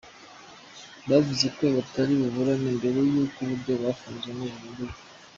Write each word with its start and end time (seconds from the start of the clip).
Bavuze 1.09 1.45
ko 1.55 1.63
batari 1.75 2.13
buburane 2.21 2.69
mbere 2.77 2.97
y'uko 3.11 3.35
uburyo 3.43 3.73
bafunzemo 3.83 4.43
buhindurwa. 4.51 4.97